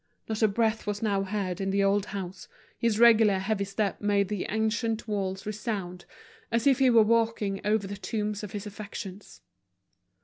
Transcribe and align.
Not 0.27 0.41
a 0.41 0.47
breath 0.47 0.87
was 0.87 1.03
now 1.03 1.21
heard 1.21 1.61
in 1.61 1.69
the 1.69 1.83
old 1.83 2.07
house, 2.07 2.47
his 2.79 2.97
regular 2.97 3.37
heavy 3.37 3.65
step 3.65 4.01
made 4.01 4.29
the 4.29 4.47
ancient 4.49 5.07
walls 5.07 5.45
resound, 5.45 6.05
as 6.51 6.65
if 6.65 6.79
he 6.79 6.89
were 6.89 7.03
walking 7.03 7.61
over 7.63 7.85
the 7.85 7.95
tombs 7.97 8.41
of 8.41 8.53
his 8.53 8.65
affections. 8.65 9.41